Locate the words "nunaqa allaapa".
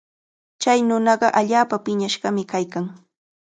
0.87-1.77